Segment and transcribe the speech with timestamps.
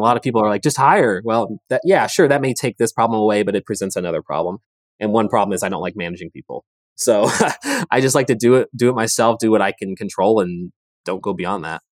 [0.00, 1.20] A lot of people are like, just hire.
[1.22, 4.58] Well, that, yeah, sure, that may take this problem away, but it presents another problem.
[4.98, 6.64] And one problem is I don't like managing people.
[6.94, 7.28] So
[7.90, 10.72] I just like to do it, do it myself, do what I can control, and
[11.04, 11.82] don't go beyond that.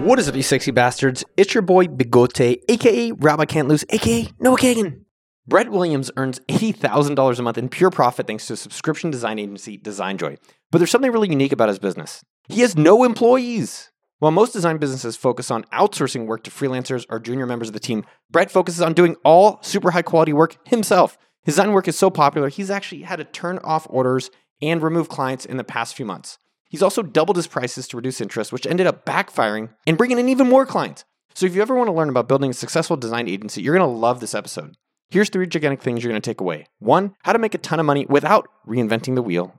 [0.00, 1.24] What is up, you sexy bastards?
[1.36, 5.02] It's your boy Bigote, aka Rabbi Can't Lose, aka Noah Kagan.
[5.46, 10.38] Brett Williams earns $80,000 a month in pure profit thanks to subscription design agency, DesignJoy.
[10.72, 12.24] But there's something really unique about his business.
[12.48, 13.90] He has no employees.
[14.20, 17.80] While most design businesses focus on outsourcing work to freelancers or junior members of the
[17.80, 21.18] team, Brett focuses on doing all super high quality work himself.
[21.42, 24.30] His design work is so popular, he's actually had to turn off orders
[24.62, 26.38] and remove clients in the past few months.
[26.70, 30.28] He's also doubled his prices to reduce interest, which ended up backfiring and bringing in
[30.28, 31.04] even more clients.
[31.34, 33.88] So if you ever want to learn about building a successful design agency, you're going
[33.88, 34.76] to love this episode.
[35.10, 36.66] Here's three gigantic things you're going to take away.
[36.78, 39.54] One, how to make a ton of money without reinventing the wheel.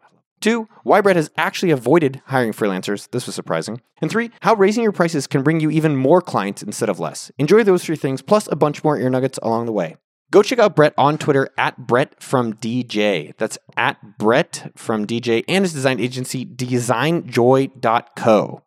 [0.45, 3.09] Two, why Brett has actually avoided hiring freelancers.
[3.09, 3.81] This was surprising.
[3.99, 7.31] And three, how raising your prices can bring you even more clients instead of less.
[7.39, 9.95] Enjoy those three things, plus a bunch more ear nuggets along the way.
[10.29, 13.35] Go check out Brett on Twitter at Brett from DJ.
[13.39, 18.61] That's at Brett from DJ and his design agency, designjoy.co.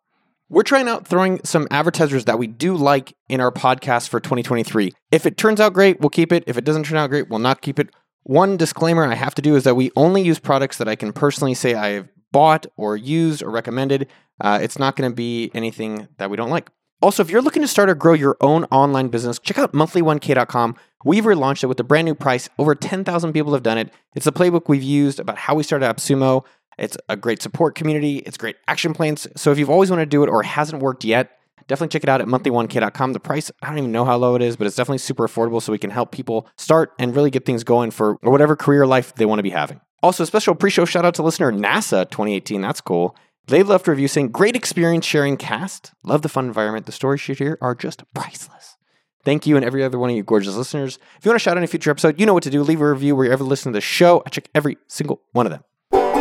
[0.49, 4.91] We're trying out throwing some advertisers that we do like in our podcast for 2023.
[5.11, 6.43] If it turns out great, we'll keep it.
[6.45, 7.87] If it doesn't turn out great, we'll not keep it.
[8.29, 11.11] One disclaimer I have to do is that we only use products that I can
[11.11, 14.07] personally say I have bought or used or recommended.
[14.39, 16.69] Uh, it's not going to be anything that we don't like.
[17.01, 20.75] Also, if you're looking to start or grow your own online business, check out monthly1k.com.
[21.03, 22.47] We've relaunched it with a brand new price.
[22.59, 23.91] Over 10,000 people have done it.
[24.13, 26.45] It's a playbook we've used about how we started AppSumo.
[26.77, 28.17] It's a great support community.
[28.17, 29.27] It's great action plans.
[29.37, 31.38] So if you've always wanted to do it or hasn't worked yet,
[31.69, 33.13] definitely check it out at monthly1k.com.
[33.13, 35.61] The price, I don't even know how low it is, but it's definitely super affordable
[35.61, 39.15] so we can help people start and really get things going for whatever career life
[39.15, 39.79] they want to be having.
[40.03, 42.61] Also, a special pre show shout out to listener NASA 2018.
[42.61, 43.15] That's cool.
[43.47, 45.93] They left a review saying, Great experience sharing cast.
[46.03, 46.85] Love the fun environment.
[46.85, 48.77] The stories shared here are just priceless.
[49.25, 50.97] Thank you and every other one of you gorgeous listeners.
[51.17, 52.63] If you want to shout out in a future episode, you know what to do.
[52.63, 54.23] Leave a review where you ever listen to the show.
[54.25, 56.18] I check every single one of them.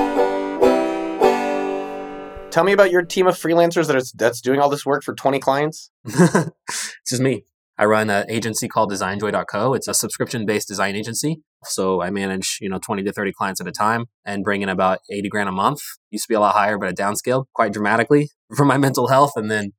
[2.59, 5.15] Tell me about your team of freelancers that is that's doing all this work for
[5.15, 5.93] 20 clients.
[6.05, 7.45] it's just me.
[7.79, 9.75] I run an agency called designjoy.co.
[9.75, 11.41] It's a subscription based design agency.
[11.63, 14.69] So I manage, you know, 20 to 30 clients at a time and bring in
[14.69, 15.79] about 80 grand a month.
[16.11, 19.35] Used to be a lot higher, but I downscaled quite dramatically for my mental health.
[19.37, 19.71] And then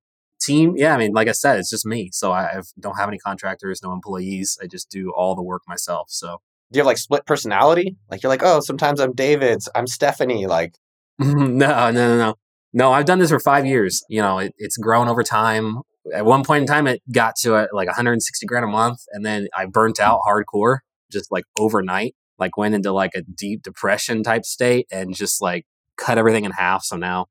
[0.41, 2.11] team, yeah, I mean, like I said, it's just me.
[2.13, 4.57] So I have, don't have any contractors, no employees.
[4.63, 6.11] I just do all the work myself.
[6.11, 6.37] So
[6.71, 7.97] do you have like split personality?
[8.09, 10.47] Like you're like, oh, sometimes I'm David's, I'm Stephanie.
[10.47, 10.75] Like,
[11.19, 12.35] no, no, no, no.
[12.73, 14.03] No, I've done this for five years.
[14.09, 15.79] You know, it, it's grown over time.
[16.13, 19.25] At one point in time, it got to uh, like 160 grand a month, and
[19.25, 20.79] then I burnt out hardcore
[21.11, 22.15] just like overnight.
[22.37, 25.65] Like went into like a deep depression type state and just like
[25.97, 26.83] cut everything in half.
[26.83, 27.25] So now,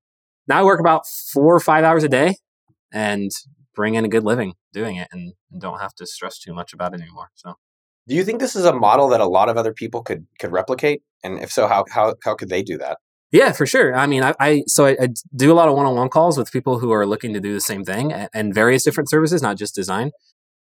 [0.47, 2.35] now I work about four or five hours a day
[2.93, 3.31] and
[3.75, 6.73] bring in a good living doing it, and, and don't have to stress too much
[6.73, 7.31] about it anymore.
[7.35, 7.55] So.
[8.07, 10.51] Do you think this is a model that a lot of other people could could
[10.51, 11.03] replicate?
[11.23, 12.99] And if so, how how how could they do that?
[13.31, 13.95] Yeah, for sure.
[13.95, 16.79] I mean, I, I so I, I, do a lot of one-on-one calls with people
[16.79, 20.13] who are looking to do the same thing and, various different services, not just design.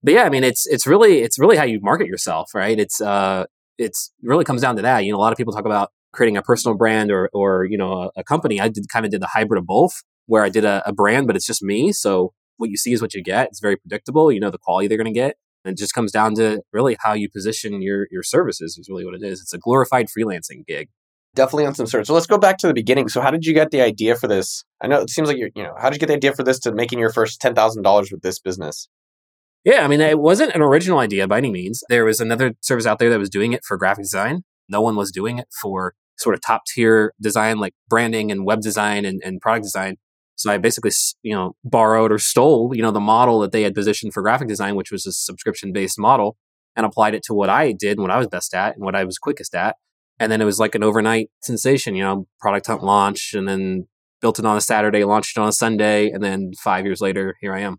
[0.01, 2.79] But yeah, I mean, it's it's really it's really how you market yourself, right?
[2.79, 3.45] It's uh,
[3.77, 5.05] it's really comes down to that.
[5.05, 7.77] You know, a lot of people talk about creating a personal brand or or you
[7.77, 8.59] know a, a company.
[8.59, 11.27] I did kind of did the hybrid of both, where I did a, a brand,
[11.27, 11.91] but it's just me.
[11.91, 13.49] So what you see is what you get.
[13.49, 14.31] It's very predictable.
[14.31, 15.35] You know the quality they're going to get.
[15.63, 19.05] And it just comes down to really how you position your your services is really
[19.05, 19.39] what it is.
[19.39, 20.89] It's a glorified freelancing gig
[21.35, 22.07] definitely on some search.
[22.07, 23.09] So let's go back to the beginning.
[23.09, 24.63] So how did you get the idea for this?
[24.81, 26.43] I know it seems like you're, you know, how did you get the idea for
[26.43, 28.87] this to making your first ten thousand dollars with this business?
[29.63, 31.83] Yeah, I mean, it wasn't an original idea by any means.
[31.89, 34.43] There was another service out there that was doing it for graphic design.
[34.69, 38.61] No one was doing it for sort of top tier design like branding and web
[38.61, 39.97] design and, and product design.
[40.35, 40.91] So I basically,
[41.23, 44.47] you know, borrowed or stole, you know, the model that they had positioned for graphic
[44.47, 46.37] design, which was a subscription based model,
[46.75, 48.95] and applied it to what I did and what I was best at and what
[48.95, 49.77] I was quickest at
[50.19, 53.87] and then it was like an overnight sensation, you know, product hunt launch and then
[54.21, 57.35] built it on a Saturday, launched it on a Sunday, and then five years later,
[57.41, 57.77] here I am.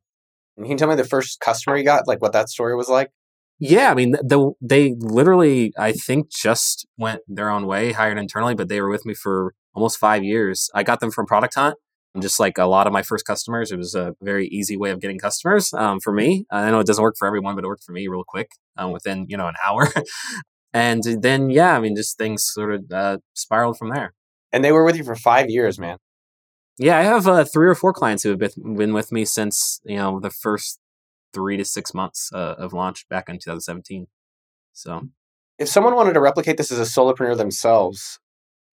[0.56, 3.10] Can you tell me the first customer you got, like what that story was like?
[3.58, 8.54] Yeah, I mean, the, they literally, I think, just went their own way, hired internally,
[8.54, 10.68] but they were with me for almost five years.
[10.74, 11.76] I got them from Product Hunt.
[12.14, 14.90] And just like a lot of my first customers, it was a very easy way
[14.90, 16.46] of getting customers um, for me.
[16.50, 18.90] I know it doesn't work for everyone, but it worked for me real quick um,
[18.90, 19.88] within, you know, an hour.
[20.84, 24.08] and then yeah i mean just things sort of uh, spiraled from there.
[24.52, 25.98] And they were with you for five years man.
[26.86, 28.38] Yeah i have uh, three or four clients who have
[28.82, 30.70] been with me since you know the first
[31.34, 34.06] three to six months uh, of launch back in 2017
[34.72, 34.92] so.
[35.58, 38.00] If someone wanted to replicate this as a solopreneur themselves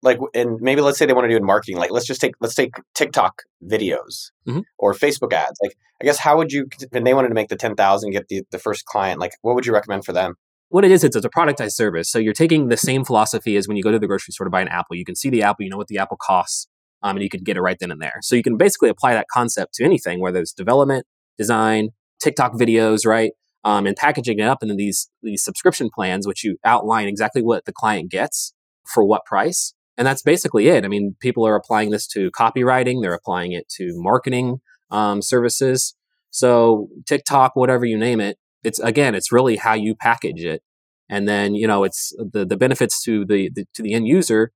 [0.07, 2.35] like and maybe let's say they want to do in marketing like let's just take
[2.41, 3.33] let's take tiktok
[3.75, 4.63] videos Mhm.
[4.77, 5.57] or facebook ads.
[5.63, 6.61] Like i guess how would you
[6.91, 9.65] when they wanted to make the 10000 get the, the first client like what would
[9.65, 10.35] you recommend for them
[10.73, 12.09] what it is, it's, it's a productized service.
[12.09, 14.49] So you're taking the same philosophy as when you go to the grocery store to
[14.49, 14.95] buy an apple.
[14.95, 16.67] You can see the apple, you know what the apple costs,
[17.03, 18.17] um, and you can get it right then and there.
[18.23, 21.05] So you can basically apply that concept to anything, whether it's development,
[21.37, 21.89] design,
[22.19, 23.33] TikTok videos, right?
[23.63, 27.65] Um, and packaging it up into these these subscription plans, which you outline exactly what
[27.65, 28.55] the client gets
[28.91, 30.85] for what price, and that's basically it.
[30.85, 34.57] I mean, people are applying this to copywriting, they're applying it to marketing
[34.89, 35.93] um, services.
[36.31, 40.61] So TikTok, whatever you name it, it's again, it's really how you package it,
[41.09, 44.51] and then you know, it's the the benefits to the, the to the end user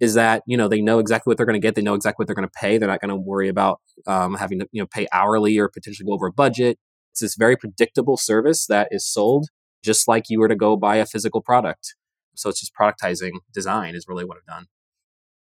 [0.00, 2.22] is that you know they know exactly what they're going to get, they know exactly
[2.22, 2.78] what they're going to pay.
[2.78, 6.06] They're not going to worry about um, having to you know pay hourly or potentially
[6.06, 6.78] go over a budget.
[7.12, 9.48] It's this very predictable service that is sold
[9.84, 11.94] just like you were to go buy a physical product.
[12.34, 14.66] So it's just productizing design is really what I've done.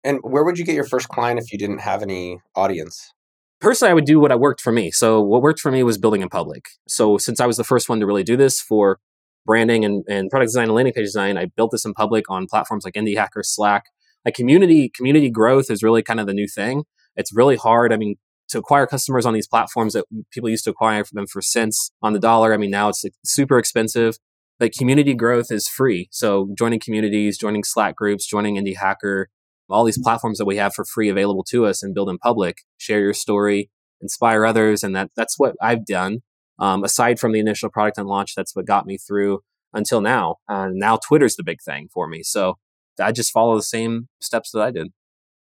[0.04, 3.12] and where would you get your first client if you didn't have any audience
[3.60, 4.90] personally, I would do what I worked for me.
[4.90, 6.66] So what worked for me was building in public.
[6.88, 8.98] So since I was the first one to really do this for
[9.44, 12.46] branding and, and product design and landing page design, I built this in public on
[12.46, 13.84] platforms like Indie Hacker, Slack.
[14.24, 16.84] Like community community growth is really kind of the new thing.
[17.14, 17.92] It's really hard.
[17.92, 18.16] I mean,
[18.48, 22.12] to acquire customers on these platforms that people used to acquire them for cents on
[22.12, 22.52] the dollar.
[22.52, 24.18] I mean, now it's super expensive.
[24.58, 26.08] But community growth is free.
[26.10, 29.28] So joining communities, joining Slack groups, joining Indie Hacker,
[29.68, 32.58] all these platforms that we have for free available to us and build in public
[32.78, 33.70] share your story
[34.00, 36.20] inspire others and that that's what i've done.
[36.58, 39.40] Um, aside from the initial product and launch that's what got me through
[39.74, 42.22] until now uh, now twitter's the big thing for me.
[42.22, 42.58] So
[43.00, 44.88] i just follow the same steps that i did.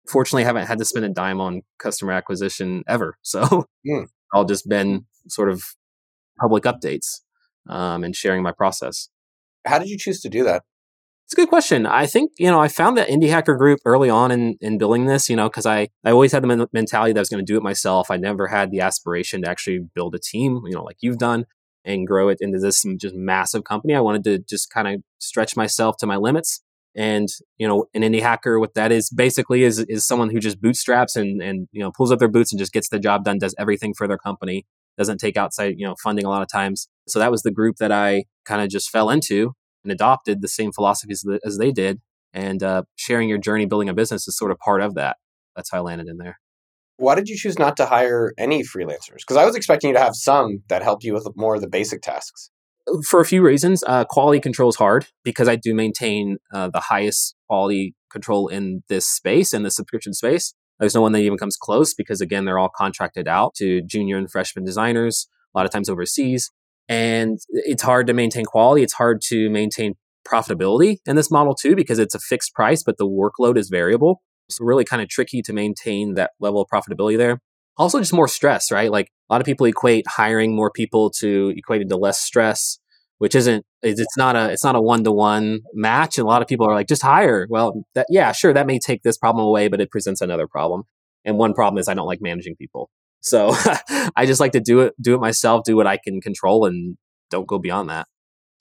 [0.09, 3.67] Fortunately i haven't had to spend a dime on customer acquisition ever so
[4.33, 5.63] I'll just been sort of
[6.39, 7.21] public updates
[7.69, 9.09] um, and sharing my process.
[9.67, 10.63] How did you choose to do that
[11.27, 11.87] it's a good question.
[11.87, 15.07] I think, you know, I found that Indie Hacker Group early on in, in building
[15.07, 17.45] this, you know, because I, I always had the men- mentality that I was going
[17.45, 18.13] to do it myself.
[18.13, 21.47] I never had the aspiration to actually build a team, you know, like you've done
[21.85, 23.97] and grow it into this just massive company.
[23.97, 26.63] I wanted to just kind of stretch myself to my limits.
[26.95, 27.29] And,
[27.59, 31.17] you know, an indie hacker, what that is basically is, is someone who just bootstraps
[31.17, 33.55] and, and, you know, pulls up their boots and just gets the job done, does
[33.59, 34.65] everything for their company,
[34.97, 36.89] doesn't take outside, you know, funding a lot of times.
[37.09, 39.55] So that was the group that I kind of just fell into
[39.87, 42.01] and adopted the same philosophies as they did.
[42.35, 45.17] And uh, sharing your journey building a business is sort of part of that.
[45.55, 46.39] That's how I landed in there.
[46.99, 50.01] why did you choose not to hire any freelancers because i was expecting you to
[50.07, 52.51] have some that helped you with more of the basic tasks
[53.11, 56.85] For a few reasons, uh, quality control is hard because I do maintain uh, the
[56.93, 60.55] highest quality control in this space, in the subscription space.
[60.79, 64.17] There's no one that even comes close because, again, they're all contracted out to junior
[64.19, 66.53] and freshman designers, a lot of times overseas.
[66.89, 68.83] And it's hard to maintain quality.
[68.83, 69.95] It's hard to maintain
[70.27, 74.23] profitability in this model too because it's a fixed price, but the workload is variable.
[74.49, 77.41] So really kind of tricky to maintain that level of profitability there.
[77.77, 78.91] Also just more stress, right?
[78.91, 82.79] Like a lot of people equate hiring more people to equated to less stress,
[83.19, 86.19] which isn't it's not a it's not a one to one match.
[86.19, 87.47] And a lot of people are like, just hire.
[87.51, 90.85] Well, that yeah, sure, that may take this problem away, but it presents another problem.
[91.25, 92.89] And one problem is I don't like managing people.
[93.27, 93.51] So
[94.17, 96.97] I just like to do it do it myself, do what I can control and
[97.31, 98.07] don't go beyond that.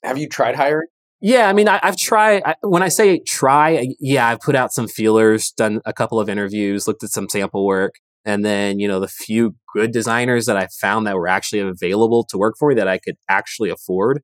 [0.02, 0.88] have you tried hiring
[1.20, 2.42] Yeah, I mean, I, I've tried.
[2.44, 6.18] I, when I say try, I- yeah, I've put out some feelers, done a couple
[6.20, 10.46] of interviews, looked at some sample work, and then you know the few good designers
[10.46, 13.70] that I found that were actually available to work for me that I could actually
[13.70, 14.22] afford.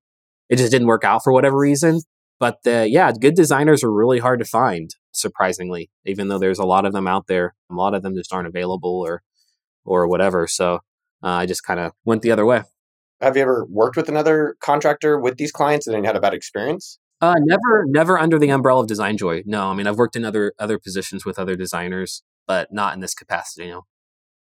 [0.50, 2.00] It just didn't work out for whatever reason.
[2.40, 5.90] But the, yeah, good designers are really hard to find, surprisingly.
[6.04, 8.48] Even though there's a lot of them out there, a lot of them just aren't
[8.48, 9.22] available or
[9.84, 10.46] or whatever.
[10.46, 10.74] So
[11.22, 12.62] uh, I just kind of went the other way.
[13.20, 16.34] have you ever worked with another contractor with these clients and then had a bad
[16.34, 19.42] experience Uh, never, never under the umbrella of Design Joy.
[19.46, 23.00] No, I mean I've worked in other other positions with other designers, but not in
[23.00, 23.66] this capacity.
[23.66, 23.82] You know,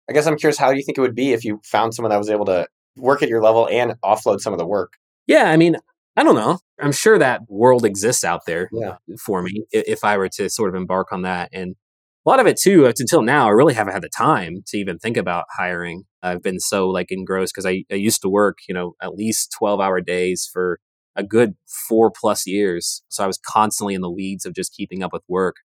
[0.09, 2.11] i guess i'm curious how do you think it would be if you found someone
[2.11, 2.67] that was able to
[2.97, 4.93] work at your level and offload some of the work
[5.27, 5.77] yeah, I mean
[6.17, 6.59] I don't know.
[6.81, 10.69] I'm sure that world exists out there yeah for me if I were to sort
[10.71, 11.51] of embark on that.
[11.53, 11.77] And
[12.29, 14.99] a lot of it too, until now, I really haven't had the time to even
[14.99, 16.03] think about hiring.
[16.23, 19.55] I've been so like engrossed because I, I used to work, you know, at least
[19.57, 20.79] 12 hour days for
[21.17, 21.55] a good
[21.89, 23.03] four plus years.
[23.09, 25.57] So I was constantly in the weeds of just keeping up with work.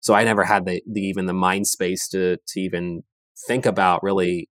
[0.00, 3.02] So I never had the, the even the mind space to to even
[3.46, 4.48] think about really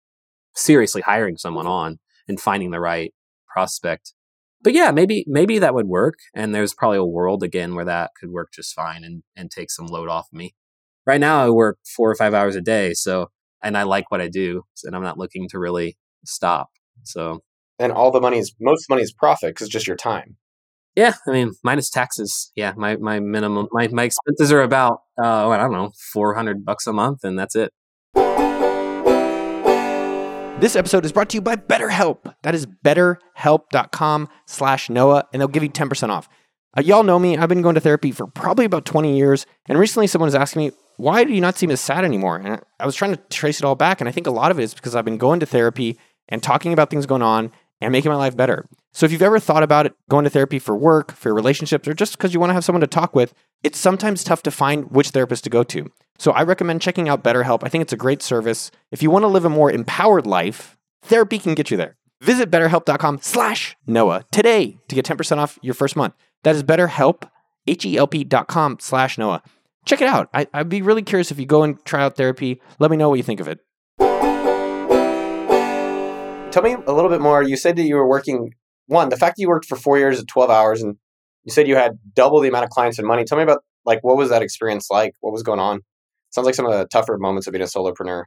[0.55, 3.15] seriously hiring someone on and finding the right
[3.49, 4.13] prospect.
[4.61, 6.19] But yeah, maybe maybe that would work.
[6.35, 9.71] And there's probably a world again where that could work just fine and, and take
[9.71, 10.55] some load off me.
[11.07, 13.29] Right now I work four or five hours a day, so
[13.63, 16.69] and I like what I do, and I'm not looking to really stop.
[17.05, 17.43] So
[17.79, 20.37] and all the money is most money is profit because it's just your time
[20.97, 22.51] Yeah, I mean, minus taxes.
[22.57, 26.65] Yeah, my my minimum my my expenses are about uh, I don't know, four hundred
[26.65, 27.73] bucks a month, and that's it.
[30.59, 32.35] This episode is brought to you by BetterHelp.
[32.43, 36.31] That is betterhelp.com slash Noah, and they'll give you 10% off.
[36.75, 37.37] Uh, y'all know me.
[37.37, 39.45] I've been going to therapy for probably about 20 years.
[39.69, 42.37] And recently someone was asking me, why do you not seem as sad anymore?
[42.37, 44.01] And I was trying to trace it all back.
[44.01, 45.99] And I think a lot of it is because I've been going to therapy
[46.29, 48.67] and talking about things going on and making my life better.
[48.93, 51.87] So if you've ever thought about it, going to therapy for work, for your relationships,
[51.87, 54.51] or just because you want to have someone to talk with, it's sometimes tough to
[54.51, 55.91] find which therapist to go to.
[56.19, 57.61] So I recommend checking out BetterHelp.
[57.63, 58.71] I think it's a great service.
[58.91, 61.97] If you want to live a more empowered life, therapy can get you there.
[62.23, 66.15] Visit betterhelp.com slash Noah today to get 10% off your first month.
[66.45, 67.29] That is betterhelp,
[67.67, 69.43] H-E-L-P dot com slash Noah.
[69.87, 70.29] Check it out.
[70.35, 72.61] I, I'd be really curious if you go and try out therapy.
[72.81, 73.61] Let me know what you think of it.
[76.53, 77.43] Tell me a little bit more.
[77.43, 78.53] You said that you were working,
[78.87, 80.97] one, the fact that you worked for four years at 12 hours and
[81.45, 83.25] you said you had double the amount of clients and money.
[83.25, 85.13] Tell me about like what was that experience like?
[85.21, 85.83] What was going on?
[86.31, 88.25] Sounds like some of the tougher moments of being a solopreneur.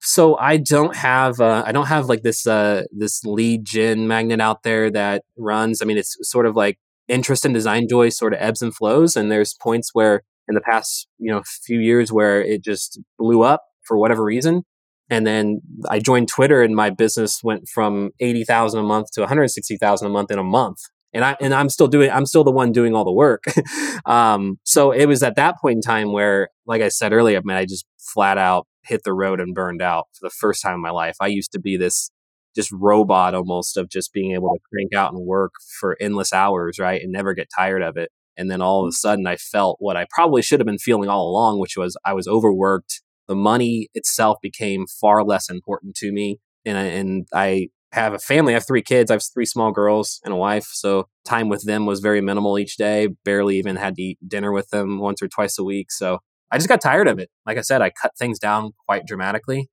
[0.00, 4.40] So I don't have uh, I don't have like this uh, this lead gen magnet
[4.40, 5.82] out there that runs.
[5.82, 9.16] I mean, it's sort of like interest in design joy sort of ebbs and flows,
[9.16, 13.42] and there's points where in the past you know few years where it just blew
[13.42, 14.64] up for whatever reason,
[15.10, 19.20] and then I joined Twitter, and my business went from eighty thousand a month to
[19.20, 20.80] one hundred sixty thousand a month in a month
[21.14, 23.44] and I and I'm still doing I'm still the one doing all the work.
[24.04, 27.42] um, so it was at that point in time where, like I said earlier, I
[27.44, 30.74] mean, I just flat out hit the road and burned out for the first time
[30.74, 31.16] in my life.
[31.20, 32.10] I used to be this
[32.54, 36.78] just robot almost of just being able to crank out and work for endless hours,
[36.78, 38.10] right, and never get tired of it.
[38.36, 41.08] And then all of a sudden, I felt what I probably should have been feeling
[41.08, 43.02] all along, which was I was overworked.
[43.28, 48.18] The money itself became far less important to me, and I, and I have a
[48.18, 48.52] family.
[48.52, 49.10] I have three kids.
[49.10, 50.68] I have three small girls and a wife.
[50.72, 53.08] So time with them was very minimal each day.
[53.24, 55.92] Barely even had to eat dinner with them once or twice a week.
[55.92, 56.18] So
[56.50, 57.30] I just got tired of it.
[57.46, 59.68] Like I said, I cut things down quite dramatically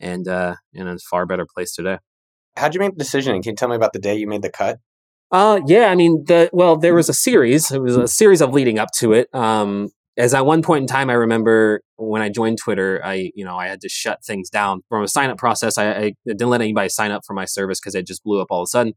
[0.00, 1.98] and uh, in a far better place today.
[2.56, 3.40] How'd you make the decision?
[3.42, 4.78] Can you tell me about the day you made the cut?
[5.30, 7.70] Uh, yeah, I mean, the well, there was a series.
[7.70, 9.32] It was a series of leading up to it.
[9.34, 13.44] Um, as at one point in time, I remember when I joined Twitter, I you
[13.44, 15.76] know I had to shut things down from a sign up process.
[15.76, 18.48] I, I didn't let anybody sign up for my service because it just blew up
[18.50, 18.94] all of a sudden.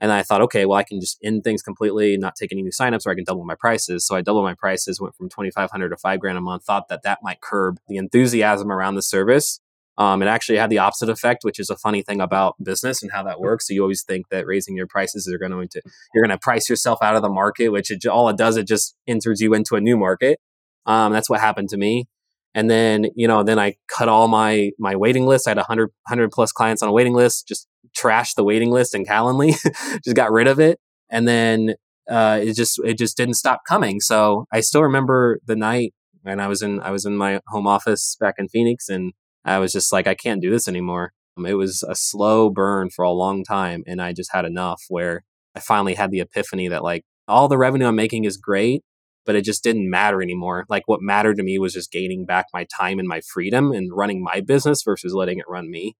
[0.00, 2.70] And I thought, okay, well, I can just end things completely, not take any new
[2.70, 4.06] signups, or I can double my prices.
[4.06, 6.64] So I doubled my prices, went from twenty five hundred to five grand a month.
[6.64, 9.60] Thought that that might curb the enthusiasm around the service.
[9.96, 13.12] Um, it actually had the opposite effect, which is a funny thing about business and
[13.12, 13.68] how that works.
[13.68, 15.82] So you always think that raising your prices are going to
[16.12, 18.66] you're going to price yourself out of the market, which it, all it does it
[18.66, 20.40] just enters you into a new market.
[20.86, 22.06] Um, that's what happened to me.
[22.54, 25.46] And then, you know, then I cut all my my waiting list.
[25.46, 28.94] I had 100, 100 plus clients on a waiting list, just trashed the waiting list
[28.94, 29.54] in Calendly,
[30.04, 30.78] just got rid of it.
[31.10, 31.74] And then
[32.10, 34.00] uh, it just it just didn't stop coming.
[34.00, 37.66] So I still remember the night when I was in I was in my home
[37.66, 39.12] office back in Phoenix, and
[39.44, 41.12] I was just like, I can't do this anymore.
[41.36, 44.82] Um, it was a slow burn for a long time, and I just had enough.
[44.88, 45.22] Where
[45.54, 48.82] I finally had the epiphany that like all the revenue I'm making is great,
[49.24, 50.64] but it just didn't matter anymore.
[50.68, 53.90] Like what mattered to me was just gaining back my time and my freedom and
[53.94, 55.96] running my business versus letting it run me.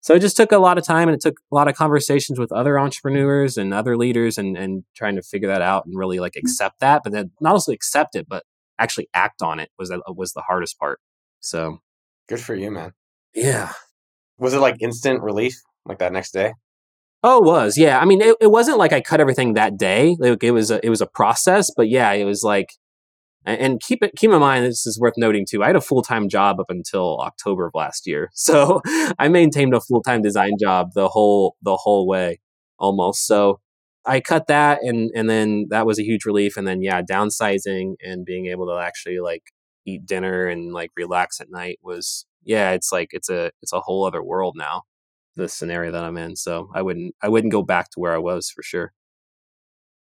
[0.00, 2.38] So it just took a lot of time and it took a lot of conversations
[2.38, 6.20] with other entrepreneurs and other leaders and, and trying to figure that out and really
[6.20, 8.44] like accept that, but then not only accept it, but
[8.78, 11.00] actually act on it was was the hardest part.
[11.40, 11.78] So
[12.28, 12.92] good for you, man.
[13.34, 13.72] Yeah.
[14.38, 15.54] Was it like instant relief
[15.84, 16.52] like that next day?
[17.22, 17.98] Oh, it was yeah.
[17.98, 20.16] I mean, it, it wasn't like I cut everything that day.
[20.18, 22.70] Like it was a, it was a process, but yeah, it was like.
[23.48, 25.62] And keep it keep in mind this is worth noting too.
[25.62, 28.80] I had a full time job up until October of last year, so
[29.20, 32.40] I maintained a full time design job the whole the whole way
[32.76, 33.24] almost.
[33.24, 33.60] So
[34.04, 36.56] I cut that, and and then that was a huge relief.
[36.56, 39.44] And then yeah, downsizing and being able to actually like
[39.86, 43.80] eat dinner and like relax at night was yeah, it's like it's a it's a
[43.80, 44.82] whole other world now
[45.36, 46.34] the scenario that I'm in.
[46.34, 48.92] So I wouldn't I wouldn't go back to where I was for sure.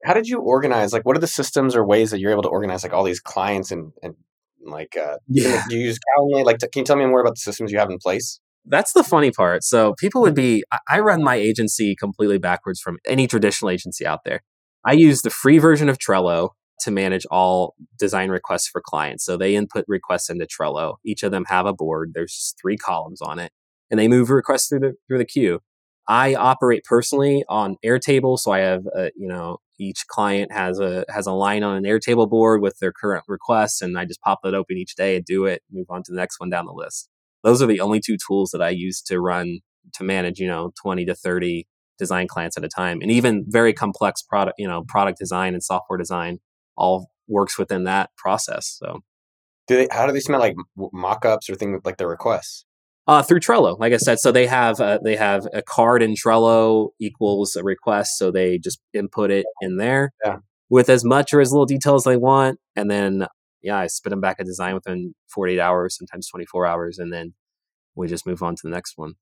[0.03, 0.91] How did you organize?
[0.91, 3.21] Like, what are the systems or ways that you're able to organize like all these
[3.21, 4.15] clients and and
[4.63, 5.63] like uh, yeah.
[5.69, 6.45] do you use Calendly?
[6.45, 8.39] Like, can you tell me more about the systems you have in place?
[8.65, 9.63] That's the funny part.
[9.63, 10.63] So people would be.
[10.89, 14.41] I run my agency completely backwards from any traditional agency out there.
[14.85, 16.49] I use the free version of Trello
[16.83, 19.25] to manage all design requests for clients.
[19.25, 20.95] So they input requests into Trello.
[21.05, 22.11] Each of them have a board.
[22.13, 23.51] There's three columns on it
[23.93, 25.59] and they move requests through the through the queue.
[26.07, 31.05] I operate personally on Airtable, so I have a, you know each client has a
[31.09, 34.39] has a line on an Airtable board with their current requests, and I just pop
[34.43, 36.73] that open each day and do it, move on to the next one down the
[36.73, 37.07] list.
[37.43, 39.59] Those are the only two tools that I use to run
[39.93, 41.67] to manage you know twenty to thirty
[41.99, 42.99] design clients at a time.
[43.01, 46.39] And even very complex product, you know, product design and software design
[46.75, 48.77] all works within that process.
[48.79, 48.99] So
[49.67, 52.65] do they, how do they submit like mock-ups or things like their requests?
[53.05, 56.13] Uh, through Trello, like I said, so they have uh, they have a card in
[56.13, 60.37] Trello equals a request, so they just input it in there yeah.
[60.69, 63.27] with as much or as little detail as they want, and then
[63.61, 67.33] yeah, I spit them back a design within 48 hours, sometimes 24 hours, and then
[67.95, 69.13] we just move on to the next one.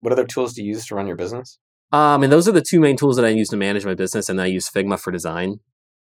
[0.00, 1.58] What other tools do you use to run your business?
[1.92, 4.28] Um, and those are the two main tools that I use to manage my business,
[4.28, 5.60] and I use Figma for design,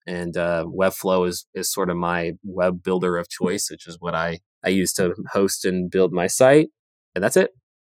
[0.09, 4.15] and uh, Webflow is is sort of my web builder of choice, which is what
[4.15, 6.69] I I use to host and build my site,
[7.15, 7.51] and that's it.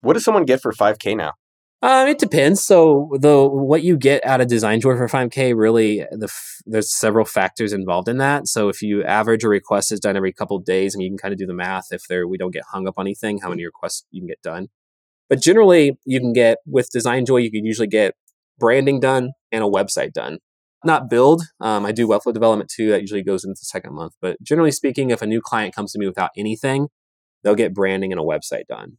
[0.01, 1.33] What does someone get for 5K now?
[1.81, 2.63] Uh, it depends.
[2.63, 6.93] So the what you get out of Design Joy for 5K really the f- there's
[6.93, 8.47] several factors involved in that.
[8.47, 11.17] So if you average a request is done every couple of days, and you can
[11.17, 13.49] kind of do the math if there we don't get hung up on anything, how
[13.49, 14.67] many requests you can get done.
[15.29, 18.15] But generally, you can get with Design Joy, you can usually get
[18.57, 20.39] branding done and a website done.
[20.83, 21.43] Not build.
[21.59, 22.89] Um, I do Webflow development too.
[22.89, 24.13] That usually goes into the second month.
[24.21, 26.88] But generally speaking, if a new client comes to me without anything,
[27.43, 28.98] they'll get branding and a website done.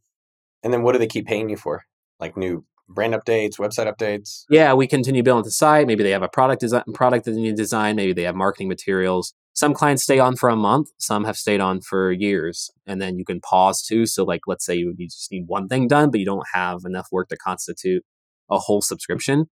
[0.63, 1.85] And then what do they keep paying you for?
[2.19, 4.43] Like new brand updates, website updates?
[4.49, 5.87] Yeah, we continue building the site.
[5.87, 7.95] Maybe they have a product design product that they need to design.
[7.95, 9.33] Maybe they have marketing materials.
[9.53, 10.89] Some clients stay on for a month.
[10.97, 14.05] Some have stayed on for years, and then you can pause too.
[14.05, 17.07] So, like, let's say you, just need one thing done, but you don't have enough
[17.11, 18.03] work to constitute
[18.49, 19.47] a whole subscription.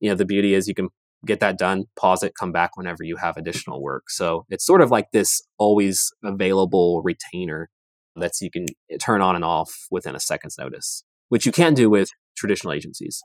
[0.00, 0.88] You know, the beauty is you can
[1.24, 4.10] get that done, pause it, come back whenever you have additional work.
[4.10, 7.70] So it's sort of like this always available retainer
[8.16, 8.66] that you can
[9.00, 13.22] turn on and off within a second's notice, which you can do with traditional agencies.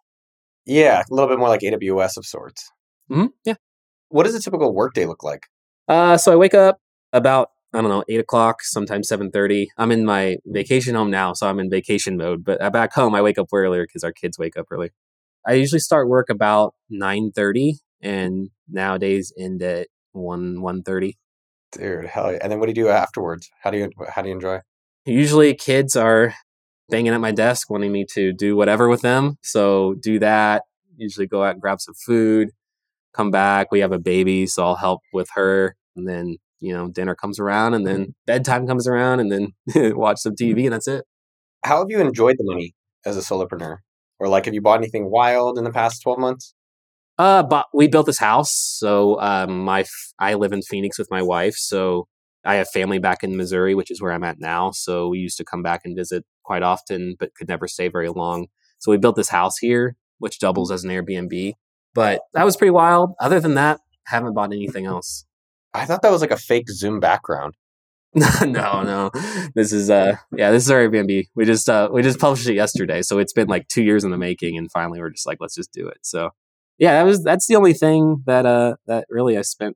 [0.66, 2.70] Yeah, a little bit more like AWS of sorts.
[3.12, 3.28] Mm-hmm.
[3.46, 3.56] Yeah.
[4.10, 5.44] What does a typical workday look like?
[5.88, 6.80] Uh, so I wake up
[7.14, 9.70] about I don't know eight o'clock, sometimes seven thirty.
[9.78, 12.44] I'm in my vacation home now, so I'm in vacation mode.
[12.44, 14.90] But back home, I wake up earlier because our kids wake up early.
[15.48, 21.18] I usually start work about nine thirty, and nowadays end at one one thirty.
[21.72, 22.40] Dude, hell yeah!
[22.42, 23.50] And then what do you do afterwards?
[23.62, 24.60] How do you how do you enjoy?
[25.06, 26.34] Usually, kids are
[26.90, 29.38] banging at my desk wanting me to do whatever with them.
[29.42, 30.64] So do that.
[30.98, 32.50] Usually go out and grab some food,
[33.14, 33.72] come back.
[33.72, 35.76] We have a baby, so I'll help with her.
[35.96, 39.54] And then, you know, dinner comes around and then bedtime comes around and then
[39.96, 40.58] watch some mm-hmm.
[40.58, 41.06] TV and that's it.
[41.64, 42.74] How have you enjoyed the money
[43.06, 43.78] as a solopreneur?
[44.20, 46.54] Or like have you bought anything wild in the past 12 months?
[47.20, 48.52] Uh, but we built this house.
[48.52, 49.84] So um, my
[50.18, 51.56] I live in Phoenix with my wife.
[51.56, 52.08] So
[52.46, 54.72] I have family back in Missouri, which is where I'm at now.
[54.72, 58.08] So we used to come back and visit quite often, but could never stay very
[58.08, 58.48] long.
[58.80, 61.54] So we built this house here, which doubles as an Airbnb.
[61.94, 63.12] But that was pretty wild.
[63.20, 65.26] Other than that, haven't bought anything else.
[65.74, 67.56] I thought that was like a fake Zoom background.
[68.16, 69.12] no, no.
[69.54, 71.26] This is uh yeah, this is our Airbnb.
[71.36, 73.02] We just uh we just published it yesterday.
[73.02, 75.54] So it's been like two years in the making and finally we're just like, let's
[75.54, 75.98] just do it.
[76.02, 76.32] So
[76.80, 79.76] yeah, that was that's the only thing that uh that really I spent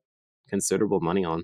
[0.50, 1.44] considerable money on.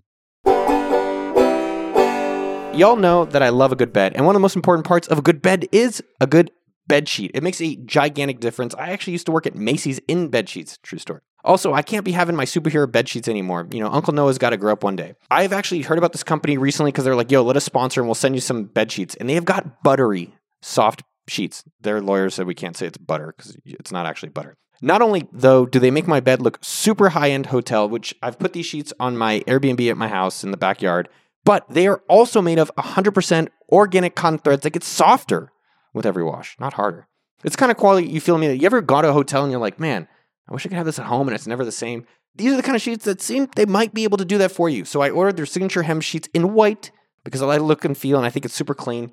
[2.73, 5.07] Y'all know that I love a good bed, and one of the most important parts
[5.07, 6.51] of a good bed is a good
[6.87, 7.31] bed sheet.
[7.33, 8.73] It makes a gigantic difference.
[8.75, 11.21] I actually used to work at Macy's in bed sheets, true story.
[11.43, 13.67] Also, I can't be having my superhero bed sheets anymore.
[13.71, 15.13] You know, Uncle Noah's got to grow up one day.
[15.29, 18.07] I've actually heard about this company recently because they're like, yo, let us sponsor and
[18.07, 19.15] we'll send you some bed sheets.
[19.15, 21.63] And they have got buttery, soft sheets.
[21.79, 24.57] Their lawyers said we can't say it's butter because it's not actually butter.
[24.81, 28.39] Not only, though, do they make my bed look super high end hotel, which I've
[28.39, 31.09] put these sheets on my Airbnb at my house in the backyard
[31.45, 35.51] but they are also made of 100% organic cotton threads that get softer
[35.93, 37.07] with every wash, not harder.
[37.43, 38.53] It's kind of quality you feel me.
[38.53, 40.07] You ever go to a hotel and you're like, man,
[40.47, 42.05] I wish I could have this at home and it's never the same.
[42.35, 44.51] These are the kind of sheets that seem they might be able to do that
[44.51, 44.85] for you.
[44.85, 46.91] So I ordered their signature hem sheets in white
[47.23, 49.11] because I like look and feel and I think it's super clean.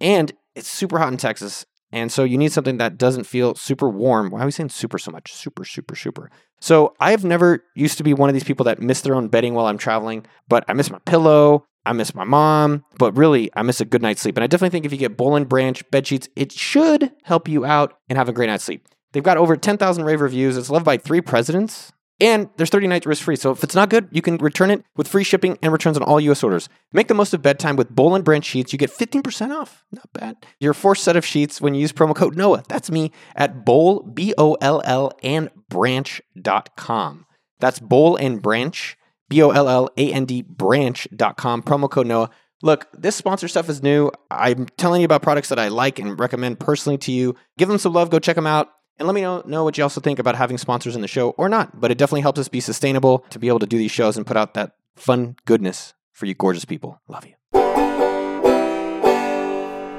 [0.00, 1.66] And it's super hot in Texas.
[1.94, 4.30] And so you need something that doesn't feel super warm.
[4.30, 5.32] Why are we saying super so much?
[5.32, 6.28] Super, super, super.
[6.60, 9.54] So I've never used to be one of these people that miss their own bedding
[9.54, 11.66] while I'm traveling, but I miss my pillow.
[11.86, 14.36] I miss my mom, but really, I miss a good night's sleep.
[14.36, 17.46] And I definitely think if you get Boll and Branch bed sheets, it should help
[17.46, 18.88] you out and have a great night's sleep.
[19.12, 20.56] They've got over 10,000 rave reviews.
[20.56, 21.92] It's loved by three presidents.
[22.20, 23.36] And there's 30 nights risk free.
[23.36, 26.04] So if it's not good, you can return it with free shipping and returns on
[26.04, 26.68] all US orders.
[26.92, 28.72] Make the most of bedtime with Boll and Branch sheets.
[28.72, 29.84] You get 15% off.
[29.90, 30.36] Not bad.
[30.60, 32.62] Your fourth set of sheets when you use promo code NOAH.
[32.68, 37.26] That's me at Boll, B O L L, and branch.com.
[37.58, 38.96] That's Boll and Branch,
[39.28, 41.62] B O L L A N D, branch.com.
[41.62, 42.28] Promo code NOAH.
[42.62, 44.10] Look, this sponsor stuff is new.
[44.30, 47.34] I'm telling you about products that I like and recommend personally to you.
[47.58, 48.08] Give them some love.
[48.10, 48.68] Go check them out.
[48.98, 51.30] And let me know, know what you also think about having sponsors in the show
[51.30, 51.80] or not.
[51.80, 54.26] But it definitely helps us be sustainable to be able to do these shows and
[54.26, 57.00] put out that fun goodness for you gorgeous people.
[57.08, 57.34] Love you.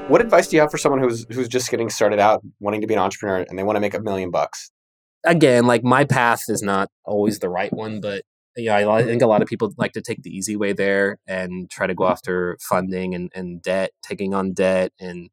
[0.08, 2.86] What advice do you have for someone who's who's just getting started out, wanting to
[2.86, 4.70] be an entrepreneur, and they want to make a million bucks?
[5.26, 8.22] again, like my path is not always the right one, but
[8.56, 11.68] yeah, I think a lot of people like to take the easy way there and
[11.68, 15.28] try to go after funding and, and debt, taking on debt, and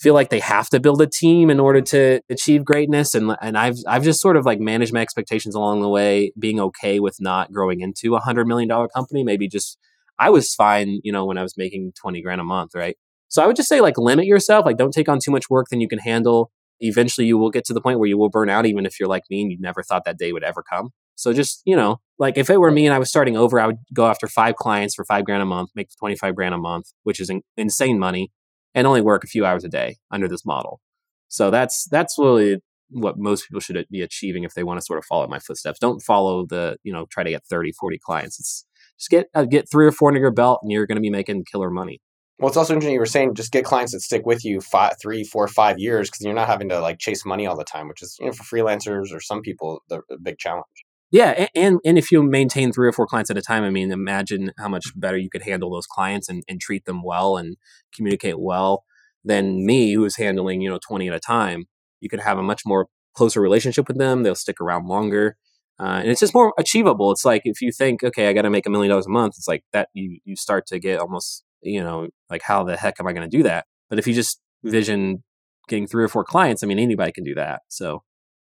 [0.00, 3.14] feel like they have to build a team in order to achieve greatness.
[3.14, 6.60] And and I've I've just sort of like managed my expectations along the way, being
[6.60, 9.24] okay with not growing into a hundred million dollar company.
[9.24, 9.78] Maybe just
[10.18, 12.96] I was fine, you know, when I was making twenty grand a month, right?
[13.28, 15.66] So I would just say like limit yourself, like don't take on too much work
[15.70, 16.50] than you can handle.
[16.80, 19.08] Eventually, you will get to the point where you will burn out, even if you're
[19.08, 20.90] like me and you never thought that day would ever come.
[21.16, 23.66] So just, you know, like if it were me and I was starting over, I
[23.66, 26.92] would go after five clients for five grand a month, make 25 grand a month,
[27.02, 28.30] which is in- insane money
[28.78, 30.80] and only work a few hours a day under this model.
[31.26, 32.58] So that's, that's really
[32.90, 35.80] what most people should be achieving if they want to sort of follow my footsteps.
[35.80, 38.38] Don't follow the, you know, try to get 30, 40 clients.
[38.38, 38.64] It's
[38.96, 41.10] just get, uh, get three or four under your belt and you're going to be
[41.10, 42.00] making killer money.
[42.38, 44.94] Well, it's also interesting you were saying just get clients that stick with you five,
[45.02, 47.88] three, four, five years because you're not having to like chase money all the time,
[47.88, 50.64] which is you know for freelancers or some people the, the big challenge.
[51.10, 53.90] Yeah, and and if you maintain three or four clients at a time, I mean,
[53.92, 57.56] imagine how much better you could handle those clients and, and treat them well and
[57.94, 58.84] communicate well
[59.24, 61.64] than me, who is handling you know twenty at a time.
[62.00, 64.22] You could have a much more closer relationship with them.
[64.22, 65.36] They'll stick around longer,
[65.80, 67.10] uh, and it's just more achievable.
[67.12, 69.34] It's like if you think, okay, I got to make a million dollars a month,
[69.38, 73.00] it's like that you you start to get almost you know like how the heck
[73.00, 73.64] am I going to do that?
[73.88, 75.24] But if you just vision
[75.68, 77.62] getting three or four clients, I mean, anybody can do that.
[77.68, 78.02] So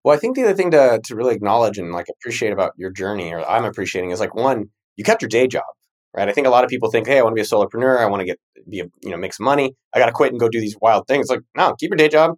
[0.04, 2.90] well, I think the other thing to to really acknowledge and like appreciate about your
[2.90, 5.64] journey, or I'm appreciating, is like one, you kept your day job,
[6.14, 6.28] right?
[6.28, 8.06] I think a lot of people think, hey, I want to be a solopreneur, I
[8.06, 8.38] want to get
[8.68, 10.76] be a, you know make some money, I got to quit and go do these
[10.80, 11.28] wild things.
[11.30, 12.36] Like, no, keep your day job,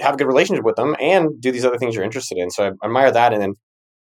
[0.00, 2.50] have a good relationship with them, and do these other things you're interested in.
[2.50, 3.54] So I, admire that, and then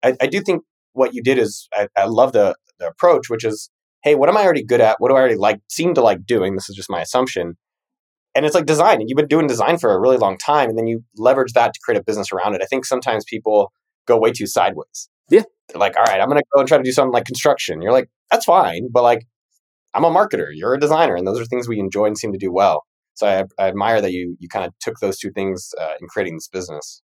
[0.03, 3.45] I, I, do think what you did is I, I love the, the approach, which
[3.45, 3.69] is,
[4.03, 4.97] hey, what am I already good at?
[4.99, 5.59] What do I already like?
[5.69, 6.55] Seem to like doing?
[6.55, 7.55] This is just my assumption
[8.37, 10.77] and it's like design and you've been doing design for a really long time and
[10.77, 13.71] then you leverage that to create a business around it i think sometimes people
[14.05, 16.77] go way too sideways yeah they're like all right i'm going to go and try
[16.77, 19.25] to do something like construction you're like that's fine but like
[19.93, 22.37] i'm a marketer you're a designer and those are things we enjoy and seem to
[22.37, 22.83] do well
[23.15, 26.07] so i, I admire that you you kind of took those two things uh, in
[26.07, 27.01] creating this business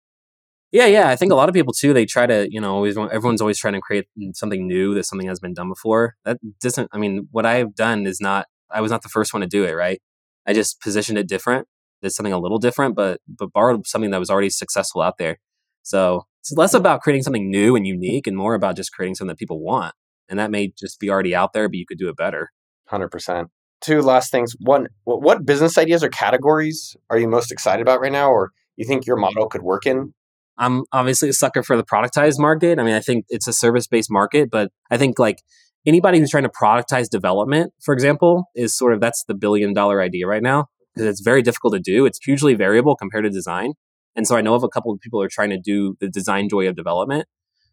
[0.72, 1.08] yeah, yeah.
[1.08, 1.94] I think a lot of people too.
[1.94, 5.28] They try to, you know, always everyone's always trying to create something new that something
[5.28, 6.16] has been done before.
[6.24, 6.90] That doesn't.
[6.92, 8.46] I mean, what I've done is not.
[8.70, 10.02] I was not the first one to do it, right?
[10.46, 11.66] I just positioned it different,
[12.02, 15.38] did something a little different, but but borrowed something that was already successful out there.
[15.82, 19.28] So it's less about creating something new and unique, and more about just creating something
[19.28, 19.94] that people want.
[20.28, 22.50] And that may just be already out there, but you could do it better.
[22.88, 23.48] Hundred percent.
[23.80, 24.54] Two last things.
[24.58, 28.86] One, what business ideas or categories are you most excited about right now, or you
[28.86, 30.14] think your model could work in?
[30.58, 32.78] I'm obviously a sucker for the productized market.
[32.78, 35.42] I mean, I think it's a service based market, but I think like
[35.86, 40.02] anybody who's trying to productize development, for example, is sort of that's the billion dollar
[40.02, 42.06] idea right now because it's very difficult to do.
[42.06, 43.72] It's hugely variable compared to design.
[44.14, 46.08] And so I know of a couple of people who are trying to do the
[46.08, 47.26] design joy of development.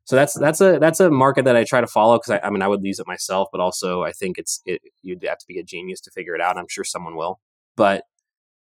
[0.06, 2.50] So that's that's a that's a market that I try to follow because I, I,
[2.50, 5.46] mean I would use it myself, but also I think it's it, you'd have to
[5.48, 6.58] be a genius to figure it out.
[6.58, 7.40] I'm sure someone will.
[7.78, 8.04] But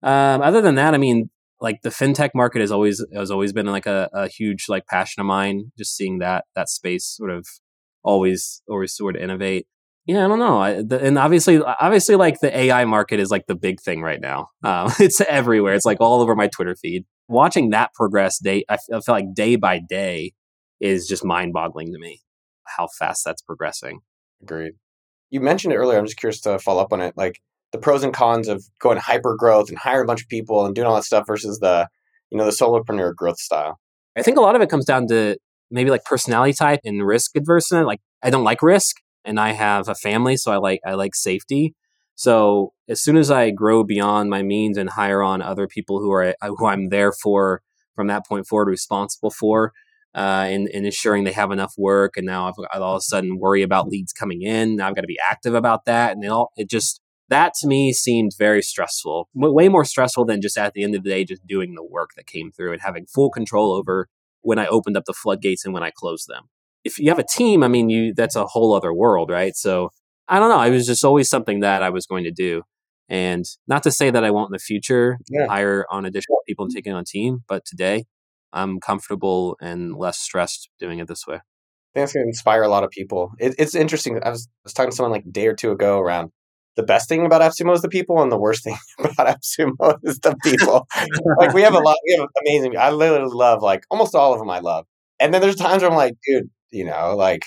[0.03, 3.65] um, other than that, I mean, like the fintech market has always has always been
[3.65, 5.71] like a, a huge like passion of mine.
[5.75, 7.47] Just seeing that that space sort of
[8.03, 9.67] always always sort of innovate.
[10.05, 10.61] Yeah, I don't know.
[10.61, 14.19] I, the, and obviously, obviously, like the AI market is like the big thing right
[14.19, 14.49] now.
[14.61, 15.73] Um, it's everywhere.
[15.73, 17.05] It's like all over my Twitter feed.
[17.29, 20.33] Watching that progress day, I feel like day by day
[20.81, 22.21] is just mind boggling to me.
[22.65, 24.01] How fast that's progressing.
[24.41, 24.73] Agreed.
[25.29, 25.97] You mentioned it earlier.
[25.97, 27.13] I'm just curious to follow up on it.
[27.15, 27.39] Like
[27.71, 30.75] the pros and cons of going hyper growth and hiring a bunch of people and
[30.75, 31.87] doing all that stuff versus the,
[32.29, 33.79] you know, the solopreneur growth style.
[34.17, 35.37] I think a lot of it comes down to
[35.73, 37.71] maybe like personality type and risk adverse.
[37.71, 41.15] Like I don't like risk and I have a family, so I like I like
[41.15, 41.75] safety.
[42.15, 46.11] So as soon as I grow beyond my means and hire on other people who
[46.11, 47.61] are uh, who I'm there for
[47.95, 49.71] from that point forward, responsible for,
[50.15, 53.01] uh, and, and, ensuring they have enough work, and now I've, i all of a
[53.01, 54.77] sudden worry about leads coming in.
[54.77, 57.67] Now I've got to be active about that, and it all it just that to
[57.67, 61.23] me seemed very stressful, way more stressful than just at the end of the day
[61.23, 64.07] just doing the work that came through and having full control over
[64.43, 66.43] when I opened up the floodgates and when I closed them.
[66.83, 69.55] If you have a team, I mean, you that's a whole other world, right?
[69.55, 69.89] So
[70.27, 70.61] I don't know.
[70.61, 72.63] It was just always something that I was going to do.
[73.09, 75.47] And not to say that I won't in the future yeah.
[75.47, 78.05] hire on additional people and take it on team, but today
[78.53, 81.35] I'm comfortable and less stressed doing it this way.
[81.35, 81.39] I
[81.93, 83.31] think it's going to inspire a lot of people.
[83.39, 84.19] It, it's interesting.
[84.23, 86.31] I was, I was talking to someone like a day or two ago around
[86.75, 90.19] the best thing about AppSumo is the people, and the worst thing about AppSumo is
[90.19, 90.87] the people.
[91.37, 92.77] like we have a lot, we have amazing.
[92.77, 94.49] I literally love like almost all of them.
[94.49, 94.85] I love,
[95.19, 97.45] and then there's times where I'm like, dude, you know, like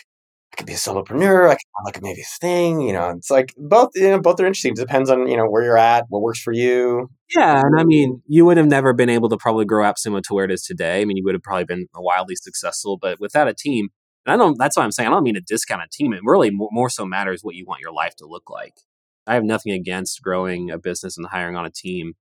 [0.53, 1.51] I could be a solopreneur.
[1.51, 2.81] I could like maybe a thing.
[2.81, 3.91] You know, it's like both.
[3.95, 4.73] You know, both are interesting.
[4.73, 7.11] It depends on you know where you're at, what works for you.
[7.35, 10.35] Yeah, and I mean, you would have never been able to probably grow AppSumo to
[10.35, 11.01] where it is today.
[11.01, 13.89] I mean, you would have probably been wildly successful, but without a team,
[14.25, 14.57] and I don't.
[14.59, 15.09] That's why I'm saying.
[15.09, 16.13] I don't mean to discount a team.
[16.13, 18.75] It really more, more so matters what you want your life to look like.
[19.27, 22.15] I have nothing against growing a business and hiring on a team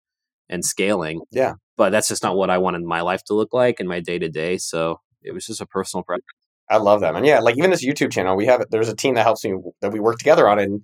[0.49, 1.21] and scaling.
[1.31, 3.99] Yeah, but that's just not what I wanted my life to look like in my
[3.99, 4.57] day to day.
[4.57, 6.25] So it was just a personal preference.
[6.69, 9.15] I love that, And Yeah, like even this YouTube channel, we have there's a team
[9.15, 10.63] that helps me that we work together on it.
[10.63, 10.81] And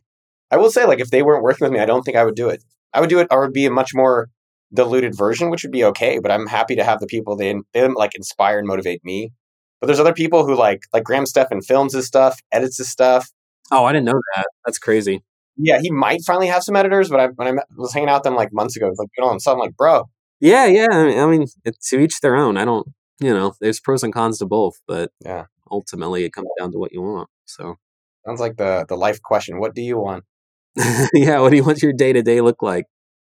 [0.51, 2.35] I will say, like, if they weren't working with me, I don't think I would
[2.35, 2.63] do it.
[2.93, 4.27] I would do it, or would be a much more
[4.73, 6.19] diluted version, which would be okay.
[6.19, 9.31] But I'm happy to have the people they they like inspire and motivate me.
[9.79, 13.29] But there's other people who like like Graham Stephan films his stuff, edits his stuff.
[13.71, 14.45] Oh, I didn't know that.
[14.65, 15.23] That's crazy.
[15.63, 18.23] Yeah, he might finally have some editors, but I, when I was hanging out with
[18.23, 20.09] them like months ago, like you know, so I'm like, bro.
[20.39, 20.87] Yeah, yeah.
[20.91, 22.57] I mean, I mean, it's to each their own.
[22.57, 22.87] I don't,
[23.19, 26.79] you know, there's pros and cons to both, but yeah, ultimately it comes down to
[26.79, 27.29] what you want.
[27.45, 27.75] So
[28.25, 29.59] sounds like the the life question.
[29.59, 30.23] What do you want?
[31.13, 32.85] yeah, what do you want your day to day look like?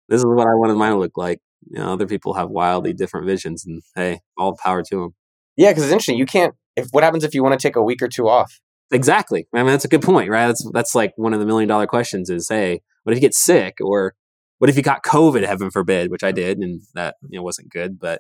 [0.08, 1.40] This is what I wanted mine to look like.
[1.70, 5.16] You know, other people have wildly different visions, and hey, all power to them.
[5.58, 6.18] Yeah, because it's interesting.
[6.18, 6.54] You can't.
[6.76, 8.60] If what happens if you want to take a week or two off?
[8.92, 9.48] Exactly.
[9.54, 10.48] I mean, that's a good point, right?
[10.48, 12.30] That's that's like one of the million dollar questions.
[12.30, 14.16] Is hey, what if you get sick, or
[14.58, 15.46] what if you got COVID?
[15.46, 18.00] Heaven forbid, which I did, and that you know wasn't good.
[18.00, 18.20] But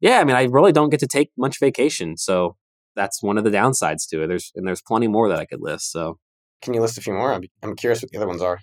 [0.00, 2.56] yeah, I mean, I really don't get to take much vacation, so
[2.96, 4.26] that's one of the downsides to it.
[4.26, 5.90] There's and there's plenty more that I could list.
[5.90, 6.18] So
[6.60, 7.32] can you list a few more?
[7.32, 8.60] I'm, I'm curious what the other ones are.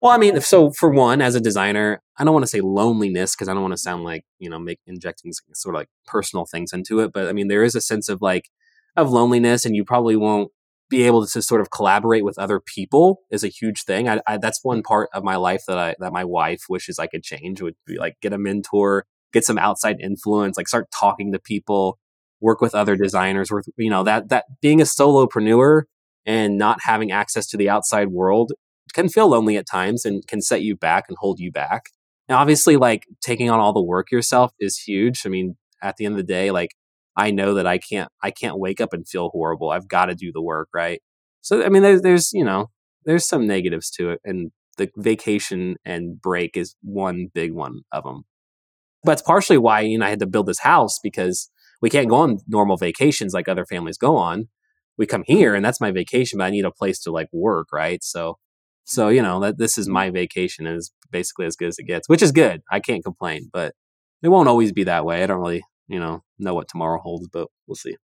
[0.00, 3.34] Well, I mean, so for one, as a designer, I don't want to say loneliness
[3.34, 6.46] because I don't want to sound like you know make injecting sort of like personal
[6.46, 7.12] things into it.
[7.12, 8.48] But I mean, there is a sense of like
[8.96, 10.50] of loneliness, and you probably won't
[10.90, 14.08] be able to sort of collaborate with other people is a huge thing.
[14.08, 17.06] I, I, that's one part of my life that I that my wife wishes I
[17.06, 21.32] could change would be like get a mentor, get some outside influence, like start talking
[21.32, 21.98] to people,
[22.40, 25.84] work with other designers, work you know that that being a solopreneur
[26.26, 28.52] and not having access to the outside world
[28.92, 31.84] can feel lonely at times and can set you back and hold you back.
[32.28, 35.22] Now, obviously, like taking on all the work yourself is huge.
[35.24, 36.70] I mean, at the end of the day, like
[37.16, 39.70] I know that I can't, I can't wake up and feel horrible.
[39.70, 41.02] I've got to do the work, right?
[41.42, 42.70] So, I mean, there's, there's, you know,
[43.04, 48.04] there's some negatives to it, and the vacation and break is one big one of
[48.04, 48.24] them.
[49.04, 52.08] But it's partially why you know I had to build this house because we can't
[52.08, 54.48] go on normal vacations like other families go on.
[54.98, 57.68] We come here, and that's my vacation, but I need a place to like work,
[57.72, 58.04] right?
[58.04, 58.36] So
[58.90, 61.84] so, you know, that this is my vacation and is basically as good as it
[61.84, 62.62] gets, which is good.
[62.72, 63.72] I can't complain, but
[64.20, 65.22] it won't always be that way.
[65.22, 67.96] I don't really, you know, know what tomorrow holds, but we'll see.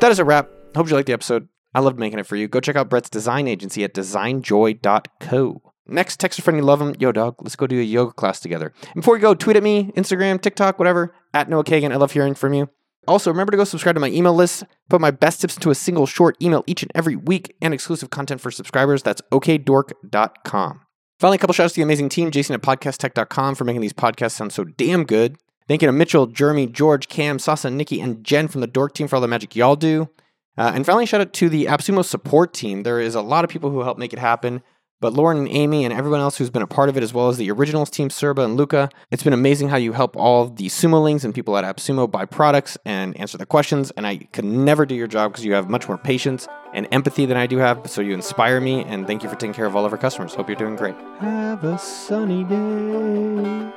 [0.00, 0.50] That is a wrap.
[0.74, 1.48] Hope you liked the episode.
[1.74, 2.48] I loved making it for you.
[2.48, 5.62] Go check out Brett's design agency at designjoy.co.
[5.86, 6.94] Next, text a friend you love him.
[6.98, 8.72] Yo, dog, let's go do a yoga class together.
[8.82, 11.92] And before you go, tweet at me, Instagram, TikTok, whatever, at Noah Kagan.
[11.92, 12.68] I love hearing from you.
[13.08, 14.64] Also, remember to go subscribe to my email list.
[14.88, 18.10] Put my best tips into a single short email each and every week and exclusive
[18.10, 19.02] content for subscribers.
[19.02, 20.80] That's okdork.com.
[21.22, 23.92] Finally, a couple shout outs to the amazing team, Jason at podcasttech.com for making these
[23.92, 25.38] podcasts sound so damn good.
[25.68, 29.06] Thank you to Mitchell, Jeremy, George, Cam, Sasa, Nikki, and Jen from the Dork team
[29.06, 30.10] for all the magic y'all do.
[30.58, 32.82] Uh, and finally, shout out to the AppSumo support team.
[32.82, 34.64] There is a lot of people who help make it happen.
[35.02, 37.28] But Lauren and Amy and everyone else who's been a part of it, as well
[37.28, 40.68] as the originals team, Serba and Luca, it's been amazing how you help all the
[40.68, 43.90] Sumolings and people at AppSumo buy products and answer the questions.
[43.96, 47.26] And I could never do your job because you have much more patience and empathy
[47.26, 47.90] than I do have.
[47.90, 50.34] So you inspire me, and thank you for taking care of all of our customers.
[50.34, 50.94] Hope you're doing great.
[51.18, 53.72] Have a sunny day.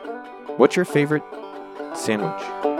[0.58, 1.24] What's your favorite
[1.96, 2.75] sandwich?